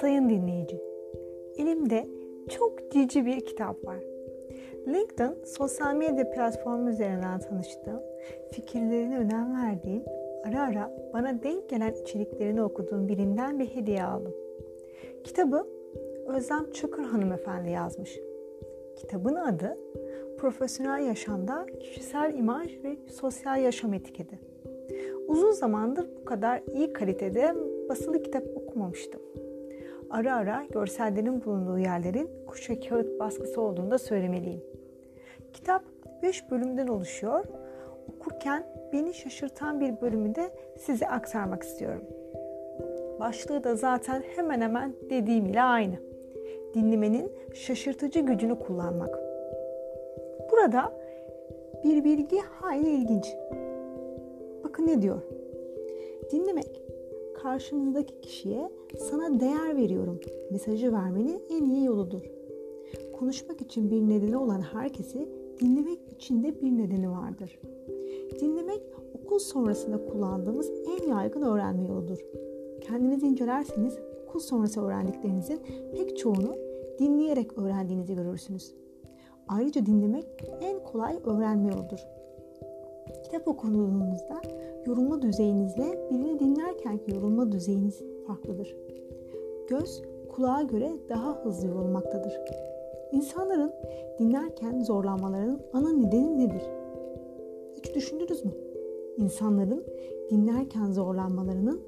[0.00, 0.80] Sayın dinleyici,
[1.56, 2.06] elimde
[2.48, 3.96] çok cici bir kitap var.
[4.86, 8.00] LinkedIn sosyal medya platformu üzerinden tanıştığım,
[8.52, 10.02] fikirlerine önem verdiğim,
[10.44, 14.34] ara ara bana denk gelen içeriklerini okuduğum birinden bir hediye aldım.
[15.24, 15.66] Kitabı
[16.26, 18.20] Özlem Çakır hanımefendi yazmış.
[18.96, 19.78] Kitabın adı
[20.38, 24.38] Profesyonel Yaşamda Kişisel İmaj ve Sosyal Yaşam Etiketi.
[25.28, 27.54] Uzun zamandır bu kadar iyi kalitede
[27.88, 29.20] basılı kitap okumamıştım.
[30.10, 34.64] Ara ara görsellerin bulunduğu yerlerin kuşa kağıt baskısı olduğunu da söylemeliyim.
[35.52, 35.82] Kitap
[36.22, 37.44] 5 bölümden oluşuyor.
[38.08, 42.04] Okurken beni şaşırtan bir bölümü de size aktarmak istiyorum.
[43.20, 45.96] Başlığı da zaten hemen hemen dediğim ile aynı.
[46.74, 49.18] Dinlemenin şaşırtıcı gücünü kullanmak.
[50.50, 50.92] Burada
[51.84, 53.36] bir bilgi hayli ilginç.
[54.64, 55.22] Bakın ne diyor?
[56.32, 56.82] Dinlemek
[57.42, 60.20] karşınızdaki kişiye sana değer veriyorum
[60.50, 62.22] mesajı vermenin en iyi yoludur.
[63.18, 65.28] Konuşmak için bir nedeni olan herkesi
[65.60, 67.58] dinlemek için de bir nedeni vardır.
[68.40, 68.82] Dinlemek
[69.14, 72.18] okul sonrasında kullandığımız en yaygın öğrenme yoludur.
[72.80, 75.60] Kendinizi incelerseniz okul sonrası öğrendiklerinizin
[75.96, 76.56] pek çoğunu
[76.98, 78.74] dinleyerek öğrendiğinizi görürsünüz.
[79.48, 80.26] Ayrıca dinlemek
[80.60, 82.15] en kolay öğrenme yoludur.
[83.36, 84.42] Kitap okuduğunuzda
[84.86, 88.76] yorulma düzeyinizle birini dinlerkenki yorulma düzeyiniz farklıdır.
[89.68, 92.32] Göz kulağa göre daha hızlı yorulmaktadır.
[93.12, 93.72] İnsanların
[94.18, 96.62] dinlerken zorlanmalarının ana nedeni nedir?
[97.76, 98.50] Hiç düşündünüz mü?
[99.16, 99.84] İnsanların
[100.30, 101.80] dinlerken zorlanmalarının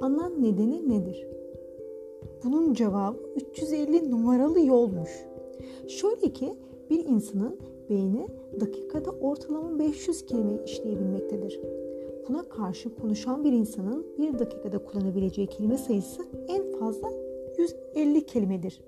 [0.00, 1.28] ana nedeni nedir?
[2.44, 5.26] Bunun cevabı 350 numaralı yolmuş.
[5.88, 6.54] Şöyle ki
[6.90, 7.58] bir insanın
[7.90, 8.26] beyni
[8.60, 11.60] dakikada ortalama 500 kelime işleyebilmektedir.
[12.28, 17.08] Buna karşı konuşan bir insanın bir dakikada kullanabileceği kelime sayısı en fazla
[17.58, 18.80] 150 kelimedir.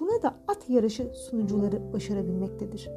[0.00, 2.90] Buna da at yarışı sunucuları başarabilmektedir.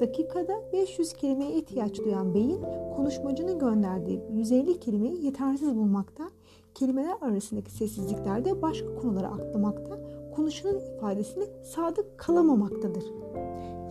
[0.00, 2.60] Dakikada 500 kelimeye ihtiyaç duyan beyin
[2.96, 6.30] konuşmacının gönderdiği 150 kelimeyi yetersiz bulmakta,
[6.74, 9.98] kelimeler arasındaki sessizliklerde başka konulara atlamakta,
[10.36, 13.04] konuşanın ifadesine sadık kalamamaktadır.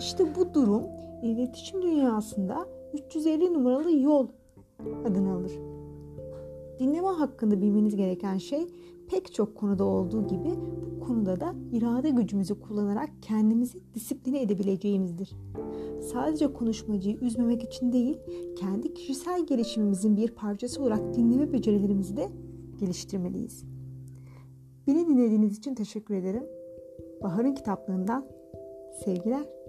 [0.02, 0.84] İşte bu durum
[1.24, 4.28] iletişim dünyasında 350 numaralı yol
[5.06, 5.52] adını alır.
[6.80, 8.68] Dinleme hakkında bilmeniz gereken şey
[9.10, 10.50] pek çok konuda olduğu gibi
[10.96, 15.32] bu konuda da irade gücümüzü kullanarak kendimizi disipline edebileceğimizdir.
[16.02, 18.18] Sadece konuşmacıyı üzmemek için değil,
[18.56, 22.30] kendi kişisel gelişimimizin bir parçası olarak dinleme becerilerimizi de
[22.80, 23.66] geliştirmeliyiz.
[24.88, 26.44] Beni dinlediğiniz için teşekkür ederim.
[27.24, 28.26] Bahar'ın kitaplığından
[29.06, 29.61] sevgiler.